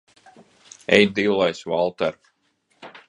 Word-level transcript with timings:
Ej 0.97 1.05
dillēs, 1.19 1.61
Valter! 1.75 2.19